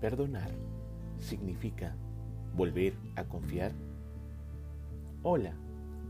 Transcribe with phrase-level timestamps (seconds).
[0.00, 0.50] Perdonar
[1.18, 1.94] significa
[2.56, 3.72] volver a confiar.
[5.22, 5.52] Hola,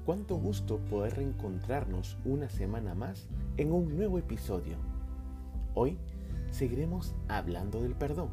[0.07, 4.77] cuánto gusto poder reencontrarnos una semana más en un nuevo episodio.
[5.75, 5.99] Hoy
[6.51, 8.31] seguiremos hablando del perdón.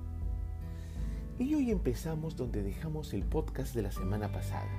[1.39, 4.69] Y hoy empezamos donde dejamos el podcast de la semana pasada.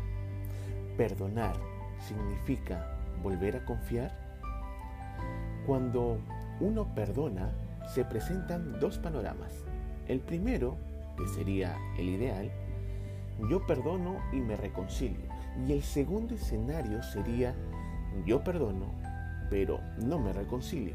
[0.97, 1.57] Perdonar
[2.01, 4.17] significa volver a confiar.
[5.67, 6.19] Cuando
[6.61, 7.51] uno perdona,
[7.95, 9.65] se presentan dos panoramas
[10.09, 10.77] el primero,
[11.17, 12.51] que sería el ideal,
[13.49, 15.27] yo perdono y me reconcilio.
[15.67, 17.55] Y el segundo escenario sería
[18.25, 18.87] yo perdono,
[19.51, 20.95] pero no me reconcilio.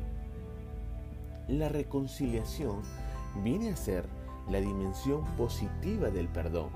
[1.48, 2.82] La reconciliación
[3.44, 4.06] viene a ser
[4.50, 6.70] la dimensión positiva del perdón,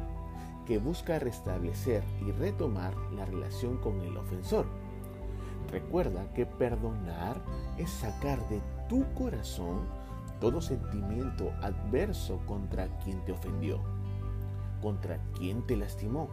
[0.68, 4.66] que busca restablecer y retomar la relación con el ofensor.
[5.72, 7.42] Recuerda que perdonar
[7.78, 9.86] es sacar de tu corazón
[10.40, 13.82] todo sentimiento adverso contra quien te ofendió,
[14.82, 16.30] contra quien te lastimó.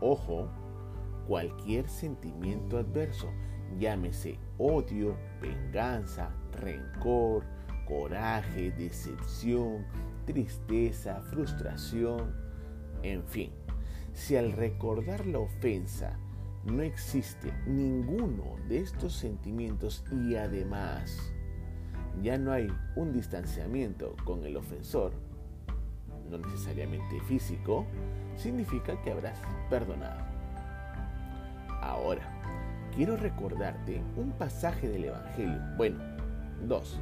[0.00, 0.48] Ojo,
[1.26, 3.28] cualquier sentimiento adverso,
[3.78, 7.44] llámese odio, venganza, rencor,
[7.86, 9.84] coraje, decepción,
[10.26, 12.34] tristeza, frustración,
[13.02, 13.50] en fin.
[14.12, 16.16] Si al recordar la ofensa
[16.64, 21.33] no existe ninguno de estos sentimientos y además
[22.22, 25.12] ya no hay un distanciamiento con el ofensor,
[26.30, 27.86] no necesariamente físico,
[28.36, 30.22] significa que habrás perdonado.
[31.80, 32.22] Ahora,
[32.94, 35.60] quiero recordarte un pasaje del Evangelio.
[35.76, 35.98] Bueno,
[36.66, 36.98] dos.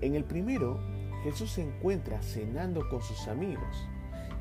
[0.00, 0.78] En el primero,
[1.22, 3.88] Jesús se encuentra cenando con sus amigos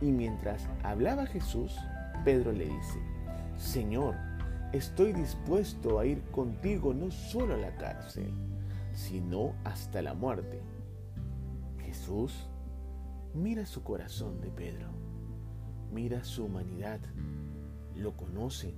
[0.02, 1.76] y mientras hablaba Jesús,
[2.24, 3.00] Pedro le dice,
[3.56, 4.16] Señor,
[4.74, 8.32] estoy dispuesto a ir contigo no solo a la cárcel,
[8.96, 10.62] sino hasta la muerte.
[11.80, 12.50] Jesús
[13.34, 14.88] mira su corazón de Pedro,
[15.94, 17.00] mira su humanidad,
[17.96, 18.74] lo conoce,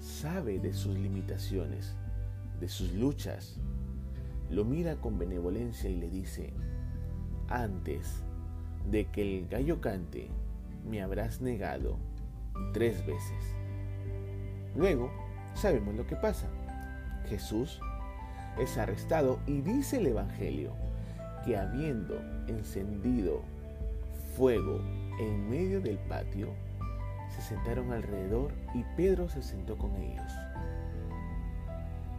[0.00, 1.94] sabe de sus limitaciones,
[2.58, 3.60] de sus luchas,
[4.50, 6.52] lo mira con benevolencia y le dice,
[7.48, 8.22] antes
[8.90, 10.30] de que el gallo cante,
[10.88, 11.98] me habrás negado
[12.72, 13.54] tres veces.
[14.74, 15.10] Luego,
[15.54, 16.48] sabemos lo que pasa.
[17.28, 17.80] Jesús
[18.58, 20.72] es arrestado y dice el Evangelio
[21.44, 23.42] que habiendo encendido
[24.36, 24.80] fuego
[25.20, 26.48] en medio del patio,
[27.34, 30.32] se sentaron alrededor y Pedro se sentó con ellos.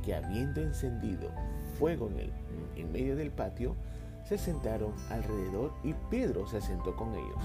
[0.03, 1.29] Que habiendo encendido
[1.77, 2.33] fuego en, el,
[2.75, 3.75] en medio del patio,
[4.23, 7.43] se sentaron alrededor y Pedro se sentó con ellos.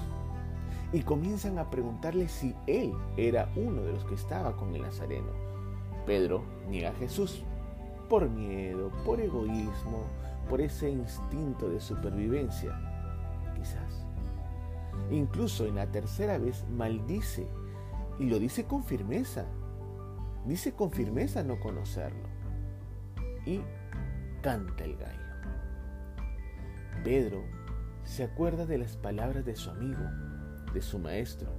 [0.91, 5.31] Y comienzan a preguntarle si él era uno de los que estaba con el Nazareno.
[6.05, 7.43] Pedro niega a Jesús
[8.09, 10.05] por miedo, por egoísmo,
[10.49, 12.77] por ese instinto de supervivencia,
[13.55, 14.05] quizás.
[15.11, 17.47] Incluso en la tercera vez maldice
[18.19, 19.45] y lo dice con firmeza.
[20.45, 22.27] Dice con firmeza no conocerlo.
[23.45, 23.61] Y
[24.41, 25.19] canta el gallo.
[27.03, 27.43] Pedro
[28.03, 30.03] se acuerda de las palabras de su amigo,
[30.73, 31.51] de su maestro,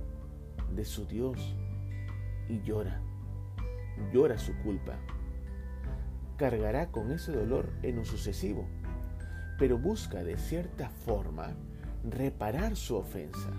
[0.74, 1.56] de su Dios
[2.48, 3.00] y llora.
[4.12, 4.98] Llora su culpa
[6.36, 8.66] cargará con ese dolor en un sucesivo,
[9.58, 11.54] pero busca de cierta forma
[12.08, 13.50] reparar su ofensa.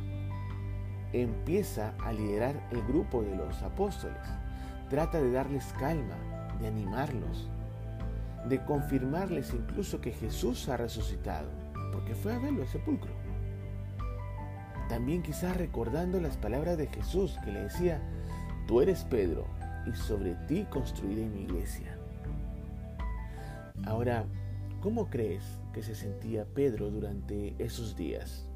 [1.13, 4.21] Empieza a liderar el grupo de los apóstoles,
[4.89, 6.17] trata de darles calma,
[6.59, 7.49] de animarlos,
[8.47, 11.49] de confirmarles incluso que Jesús ha resucitado,
[11.91, 13.11] porque fue a verlo al sepulcro.
[14.89, 18.01] También quizás recordando las palabras de Jesús que le decía,
[18.67, 19.47] tú eres Pedro
[19.87, 21.94] y sobre ti construiré mi iglesia.
[23.85, 24.25] Ahora,
[24.81, 28.49] ¿cómo crees que se sentía Pedro durante esos días?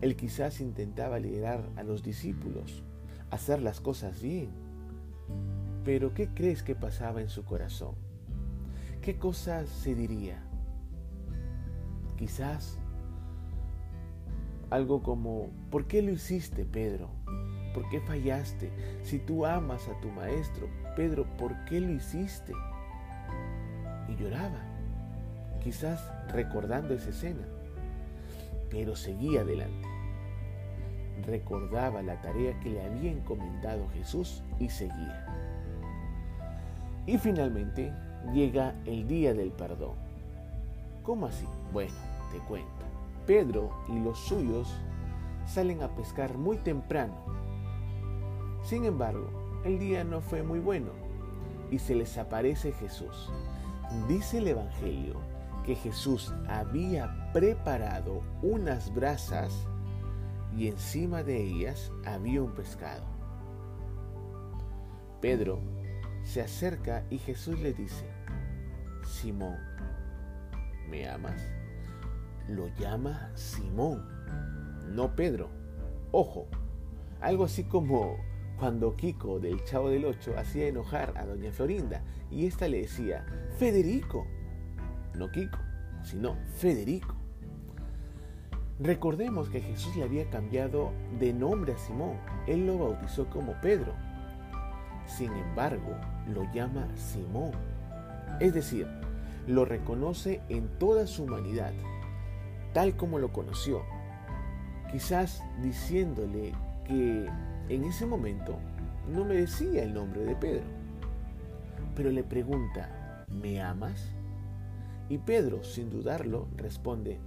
[0.00, 2.82] Él quizás intentaba liderar a los discípulos,
[3.30, 4.50] hacer las cosas bien.
[5.84, 7.94] Pero ¿qué crees que pasaba en su corazón?
[9.02, 10.42] ¿Qué cosas se diría?
[12.16, 12.78] Quizás
[14.70, 17.08] algo como, ¿por qué lo hiciste, Pedro?
[17.72, 18.70] ¿Por qué fallaste?
[19.02, 22.52] Si tú amas a tu maestro, Pedro, ¿por qué lo hiciste?
[24.18, 24.60] Lloraba,
[25.62, 27.46] quizás recordando esa escena,
[28.70, 29.88] pero seguía adelante.
[31.26, 35.26] Recordaba la tarea que le había encomendado Jesús y seguía.
[37.06, 37.92] Y finalmente
[38.32, 39.96] llega el día del perdón.
[41.02, 41.46] ¿Cómo así?
[41.72, 41.94] Bueno,
[42.32, 42.68] te cuento.
[43.26, 44.68] Pedro y los suyos
[45.46, 47.14] salen a pescar muy temprano.
[48.62, 49.30] Sin embargo,
[49.64, 50.90] el día no fue muy bueno
[51.70, 53.30] y se les aparece Jesús
[54.06, 55.20] Dice el Evangelio
[55.64, 59.66] que Jesús había preparado unas brasas
[60.56, 63.04] y encima de ellas había un pescado.
[65.20, 65.60] Pedro
[66.22, 68.04] se acerca y Jesús le dice,
[69.04, 69.56] Simón,
[70.88, 71.40] ¿me amas?
[72.46, 74.06] Lo llama Simón,
[74.94, 75.48] no Pedro.
[76.12, 76.46] Ojo,
[77.20, 78.16] algo así como
[78.58, 83.24] cuando Kiko del Chavo del Ocho hacía enojar a doña Florinda y ésta le decía,
[83.56, 84.26] Federico,
[85.14, 85.58] no Kiko,
[86.02, 87.14] sino Federico.
[88.80, 92.16] Recordemos que Jesús le había cambiado de nombre a Simón,
[92.46, 93.92] él lo bautizó como Pedro.
[95.06, 95.96] Sin embargo,
[96.32, 97.52] lo llama Simón,
[98.40, 98.86] es decir,
[99.46, 101.72] lo reconoce en toda su humanidad,
[102.72, 103.82] tal como lo conoció,
[104.92, 106.52] quizás diciéndole
[106.84, 107.26] que
[107.68, 108.58] en ese momento
[109.12, 110.64] no merecía el nombre de Pedro.
[111.94, 114.10] Pero le pregunta, ¿me amas?
[115.08, 117.18] Y Pedro, sin dudarlo, responde,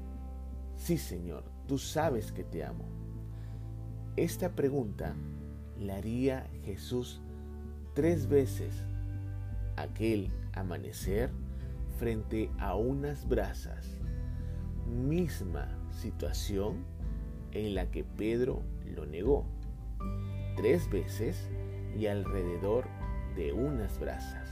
[0.76, 2.86] sí Señor, tú sabes que te amo.
[4.16, 5.16] Esta pregunta
[5.80, 7.22] la haría Jesús
[7.94, 8.74] tres veces
[9.78, 11.32] aquel amanecer
[11.98, 13.98] frente a unas brasas.
[14.88, 16.86] Misma situación
[17.52, 19.46] en la que Pedro lo negó
[20.56, 21.50] tres veces
[21.98, 22.86] y alrededor
[23.36, 24.50] de unas brasas.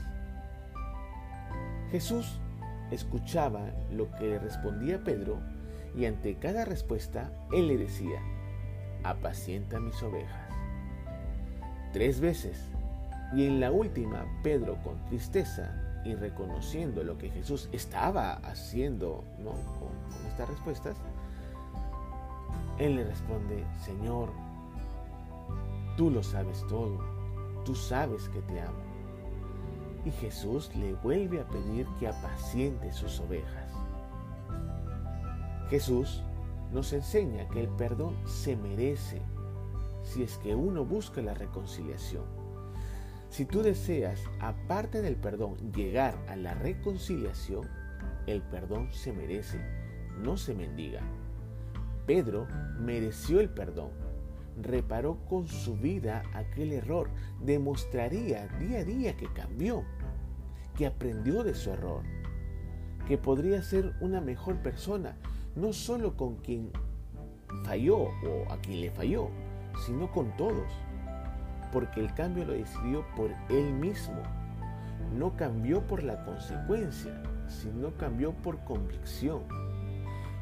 [1.90, 2.40] Jesús
[2.90, 5.38] escuchaba lo que le respondía Pedro
[5.96, 8.20] y ante cada respuesta él le decía,
[9.02, 10.48] apacienta mis ovejas.
[11.92, 12.60] Tres veces.
[13.34, 19.50] Y en la última, Pedro con tristeza y reconociendo lo que Jesús estaba haciendo ¿no?
[19.50, 20.96] con, con estas respuestas,
[22.78, 24.30] él le responde, Señor,
[26.00, 26.98] tú lo sabes todo,
[27.62, 28.80] tú sabes que te amo.
[30.06, 33.70] Y Jesús le vuelve a pedir que apaciente sus ovejas.
[35.68, 36.22] Jesús
[36.72, 39.20] nos enseña que el perdón se merece
[40.02, 42.24] si es que uno busca la reconciliación.
[43.28, 47.68] Si tú deseas, aparte del perdón, llegar a la reconciliación,
[48.26, 49.60] el perdón se merece,
[50.18, 51.02] no se mendiga.
[52.06, 52.46] Pedro
[52.78, 53.90] mereció el perdón,
[54.60, 57.10] reparó con su vida aquel error,
[57.42, 59.84] demostraría día a día que cambió,
[60.76, 62.02] que aprendió de su error,
[63.06, 65.16] que podría ser una mejor persona,
[65.54, 66.70] no solo con quien
[67.64, 69.28] falló o a quien le falló,
[69.86, 70.72] sino con todos,
[71.72, 74.22] porque el cambio lo decidió por él mismo,
[75.16, 79.42] no cambió por la consecuencia, sino cambió por convicción.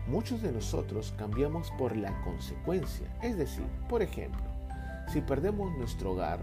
[0.08, 4.40] Muchos de nosotros cambiamos por la consecuencia, es decir, por ejemplo,
[5.08, 6.40] si perdemos nuestro hogar,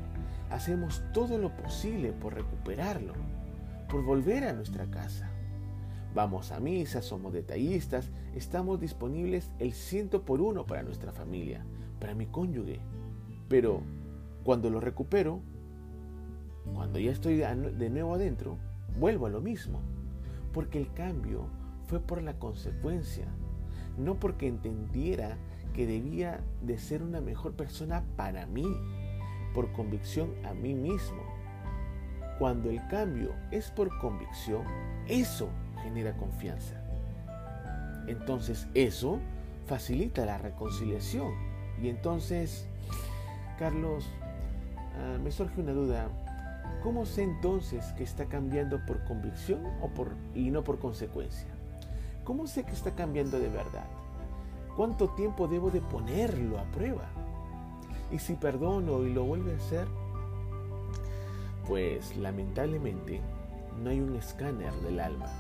[0.51, 3.13] hacemos todo lo posible por recuperarlo,
[3.89, 5.31] por volver a nuestra casa.
[6.13, 11.65] Vamos a misa, somos detallistas, estamos disponibles el ciento por uno para nuestra familia,
[12.00, 12.81] para mi cónyuge.
[13.50, 13.81] Pero
[14.44, 15.41] cuando lo recupero,
[16.71, 18.59] cuando ya estoy de nuevo adentro,
[19.00, 19.81] vuelvo a lo mismo,
[20.53, 21.47] porque el cambio
[21.88, 23.25] fue por la consecuencia,
[23.97, 25.38] no porque entendiera
[25.74, 28.65] que debía de ser una mejor persona para mí,
[29.53, 31.21] por convicción a mí mismo.
[32.39, 34.63] Cuando el cambio es por convicción,
[35.07, 35.50] eso
[35.83, 36.81] genera confianza.
[38.08, 39.19] Entonces eso
[39.65, 41.34] facilita la reconciliación.
[41.81, 42.67] Y entonces,
[43.60, 44.10] Carlos,
[44.98, 46.08] ah, me surge una duda.
[46.84, 51.48] ¿Cómo sé entonces que está cambiando por convicción o por, y no por consecuencia?
[52.24, 53.88] ¿Cómo sé que está cambiando de verdad?
[54.75, 57.05] ¿Cuánto tiempo debo de ponerlo a prueba?
[58.12, 59.88] Y si perdono y lo vuelve a hacer,
[61.67, 63.22] pues lamentablemente
[63.82, 65.32] no hay un escáner del alma.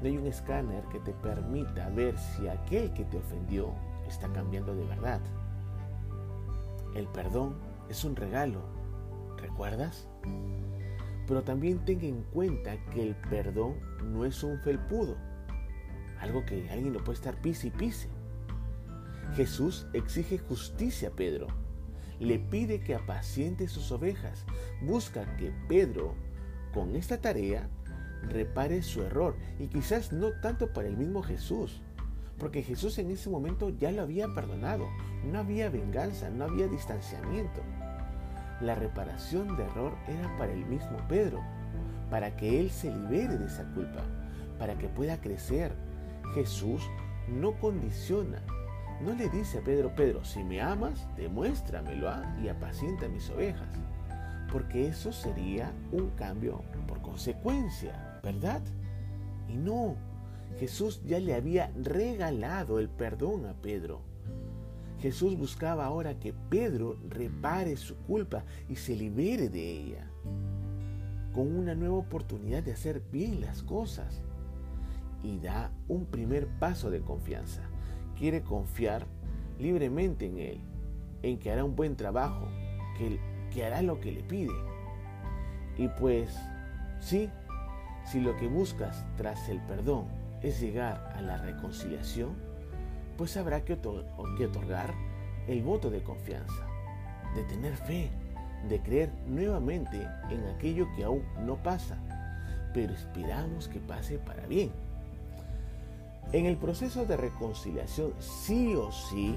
[0.00, 3.72] No hay un escáner que te permita ver si aquel que te ofendió
[4.08, 5.20] está cambiando de verdad.
[6.94, 7.54] El perdón
[7.88, 8.60] es un regalo,
[9.38, 10.08] ¿recuerdas?
[11.26, 13.76] Pero también ten en cuenta que el perdón
[14.12, 15.16] no es un felpudo
[16.24, 18.08] algo que alguien lo puede estar pise y pise.
[19.34, 21.48] Jesús exige justicia a Pedro.
[22.20, 24.44] Le pide que apaciente sus ovejas.
[24.82, 26.14] Busca que Pedro,
[26.72, 27.68] con esta tarea,
[28.22, 29.36] repare su error.
[29.58, 31.82] Y quizás no tanto para el mismo Jesús.
[32.38, 34.88] Porque Jesús en ese momento ya lo había perdonado.
[35.24, 37.60] No había venganza, no había distanciamiento.
[38.60, 41.42] La reparación de error era para el mismo Pedro.
[42.10, 44.04] Para que él se libere de esa culpa.
[44.58, 45.72] Para que pueda crecer,
[46.34, 46.82] Jesús
[47.28, 48.42] no condiciona,
[49.04, 52.34] no le dice a Pedro, Pedro, si me amas, demuéstramelo ¿ah?
[52.42, 53.68] y apacienta mis ovejas,
[54.50, 58.62] porque eso sería un cambio por consecuencia, ¿verdad?
[59.46, 59.96] Y no,
[60.58, 64.00] Jesús ya le había regalado el perdón a Pedro.
[65.00, 70.10] Jesús buscaba ahora que Pedro repare su culpa y se libere de ella,
[71.34, 74.22] con una nueva oportunidad de hacer bien las cosas.
[75.22, 77.62] Y da un primer paso de confianza.
[78.18, 79.06] Quiere confiar
[79.58, 80.60] libremente en Él,
[81.22, 82.48] en que hará un buen trabajo,
[82.96, 83.18] que,
[83.52, 84.54] que hará lo que le pide.
[85.76, 86.36] Y pues,
[87.00, 87.28] sí,
[88.04, 90.06] si lo que buscas tras el perdón
[90.42, 92.34] es llegar a la reconciliación,
[93.16, 94.94] pues habrá que, otorgar
[95.46, 96.66] el voto de confianza,
[97.34, 98.10] de tener fe,
[98.68, 101.96] de creer nuevamente en aquello que aún no pasa,
[102.72, 104.70] pero esperamos que pase para bien.
[106.32, 109.36] En el proceso de reconciliación, sí o sí,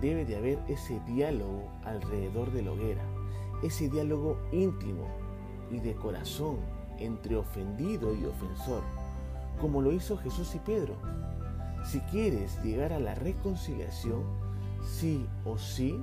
[0.00, 3.02] debe de haber ese diálogo alrededor de la hoguera,
[3.62, 5.06] ese diálogo íntimo
[5.70, 6.58] y de corazón
[6.98, 8.82] entre ofendido y ofensor,
[9.60, 10.94] como lo hizo Jesús y Pedro.
[11.84, 14.22] Si quieres llegar a la reconciliación,
[14.82, 15.98] sí o sí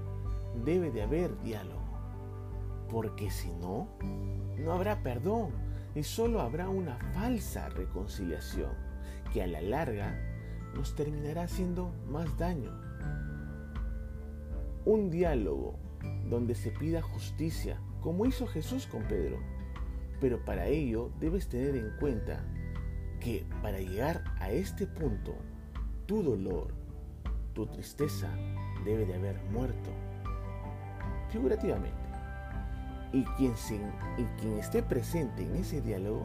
[0.66, 1.82] debe de haber diálogo,
[2.90, 3.88] porque si no,
[4.58, 5.52] no habrá perdón
[5.96, 8.91] y solo habrá una falsa reconciliación
[9.32, 10.20] que a la larga
[10.74, 12.72] nos terminará haciendo más daño.
[14.86, 15.78] Un diálogo
[16.30, 19.40] donde se pida justicia, como hizo Jesús con Pedro
[20.22, 22.46] pero para ello debes tener en cuenta
[23.20, 25.36] que para llegar a este punto,
[26.06, 26.68] tu dolor,
[27.54, 28.30] tu tristeza
[28.86, 29.90] debe de haber muerto,
[31.30, 31.98] figurativamente.
[33.12, 33.54] Y quien,
[34.18, 36.24] y quien esté presente en ese diálogo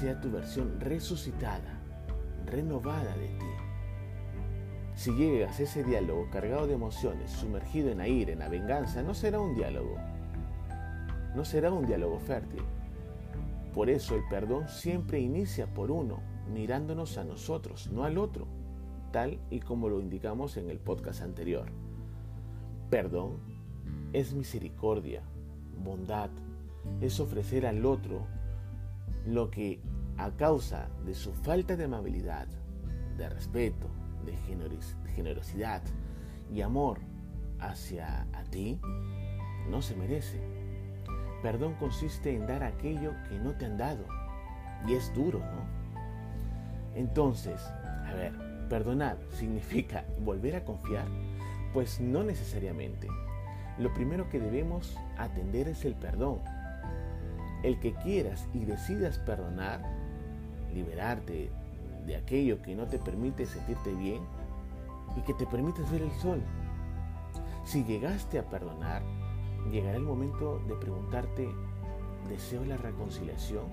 [0.00, 1.78] sea tu versión resucitada,
[2.46, 3.46] renovada de ti.
[4.94, 9.02] Si llegas a ese diálogo cargado de emociones, sumergido en la ira, en la venganza,
[9.02, 9.96] no será un diálogo.
[11.34, 12.62] No será un diálogo fértil
[13.74, 16.20] por eso el perdón siempre inicia por uno,
[16.52, 18.46] mirándonos a nosotros, no al otro,
[19.10, 21.66] tal y como lo indicamos en el podcast anterior.
[22.88, 23.38] Perdón
[24.12, 25.22] es misericordia,
[25.82, 26.30] bondad,
[27.00, 28.26] es ofrecer al otro
[29.26, 29.80] lo que
[30.16, 32.46] a causa de su falta de amabilidad,
[33.16, 33.88] de respeto,
[34.24, 34.36] de
[35.14, 35.82] generosidad
[36.52, 36.98] y amor
[37.60, 38.80] hacia a ti,
[39.68, 40.40] no se merece.
[41.42, 44.04] Perdón consiste en dar aquello que no te han dado.
[44.86, 45.84] Y es duro, ¿no?
[46.94, 47.60] Entonces,
[48.06, 48.32] a ver,
[48.68, 51.06] perdonar significa volver a confiar.
[51.72, 53.08] Pues no necesariamente.
[53.78, 56.40] Lo primero que debemos atender es el perdón.
[57.62, 59.82] El que quieras y decidas perdonar,
[60.74, 61.50] liberarte
[62.06, 64.22] de aquello que no te permite sentirte bien
[65.16, 66.42] y que te permite ver el sol.
[67.64, 69.02] Si llegaste a perdonar,
[69.70, 71.48] llegará el momento de preguntarte,
[72.28, 73.64] ¿deseo la reconciliación?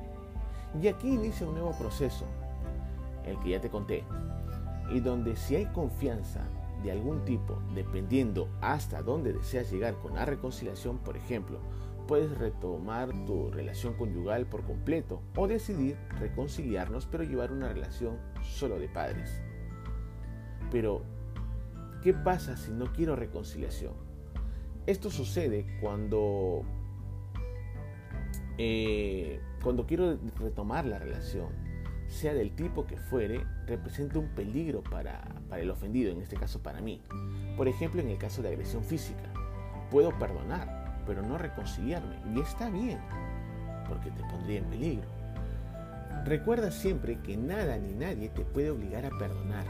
[0.82, 2.26] Y aquí inicia un nuevo proceso,
[3.26, 4.06] el que ya te conté,
[4.94, 6.42] y donde si hay confianza
[6.84, 11.60] de algún tipo, dependiendo hasta dónde deseas llegar con la reconciliación, por ejemplo,
[12.08, 18.80] puedes retomar tu relación conyugal por completo o decidir reconciliarnos pero llevar una relación solo
[18.80, 19.42] de padres.
[20.72, 21.02] Pero,
[22.02, 23.94] ¿qué pasa si no quiero reconciliación?
[24.86, 26.64] Esto sucede cuando,
[28.58, 31.50] eh, cuando quiero retomar la relación,
[32.08, 36.62] sea del tipo que fuere, representa un peligro para, para el ofendido, en este caso
[36.62, 37.02] para mí.
[37.56, 39.32] Por ejemplo, en el caso de agresión física,
[39.90, 42.16] puedo perdonar, pero no reconciliarme.
[42.34, 43.00] Y está bien,
[43.88, 45.08] porque te pondría en peligro.
[46.26, 49.66] Recuerda siempre que nada ni nadie te puede obligar a perdonar.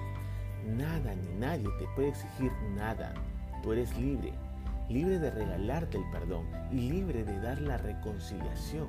[0.67, 3.13] Nada ni nadie te puede exigir nada.
[3.63, 4.33] Tú eres libre
[4.91, 8.87] libre de regalarte el perdón y libre de dar la reconciliación.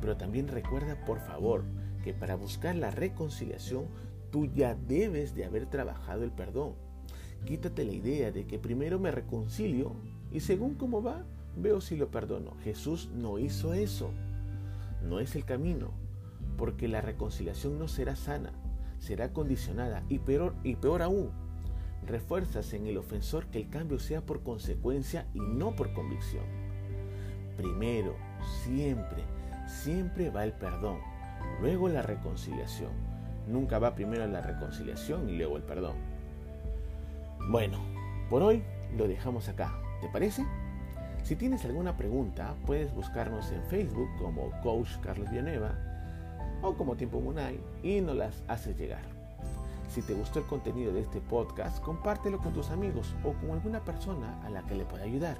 [0.00, 1.64] Pero también recuerda, por favor,
[2.02, 3.86] que para buscar la reconciliación
[4.30, 6.74] tú ya debes de haber trabajado el perdón.
[7.44, 9.94] Quítate la idea de que primero me reconcilio
[10.32, 11.24] y según cómo va,
[11.56, 12.52] veo si lo perdono.
[12.62, 14.10] Jesús no hizo eso.
[15.02, 15.90] No es el camino,
[16.56, 18.52] porque la reconciliación no será sana,
[18.98, 21.30] será condicionada y peor, y peor aún,
[22.06, 26.44] refuerzas en el ofensor que el cambio sea por consecuencia y no por convicción.
[27.56, 28.14] Primero,
[28.62, 29.24] siempre,
[29.66, 30.98] siempre va el perdón,
[31.60, 32.92] luego la reconciliación.
[33.48, 35.96] Nunca va primero la reconciliación y luego el perdón.
[37.48, 37.78] Bueno,
[38.28, 38.62] por hoy
[38.96, 39.74] lo dejamos acá.
[40.00, 40.46] ¿Te parece?
[41.22, 45.74] Si tienes alguna pregunta, puedes buscarnos en Facebook como Coach Carlos Villanueva
[46.62, 49.02] o como Tiempo Munay y nos las haces llegar.
[49.88, 53.84] Si te gustó el contenido de este podcast, compártelo con tus amigos o con alguna
[53.84, 55.36] persona a la que le pueda ayudar.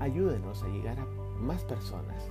[0.00, 1.06] Ayúdenos a llegar a
[1.40, 2.24] más personas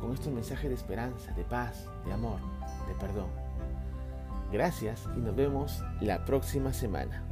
[0.00, 2.40] con estos mensajes de esperanza, de paz, de amor,
[2.88, 3.28] de perdón.
[4.52, 7.25] Gracias y nos vemos la próxima semana.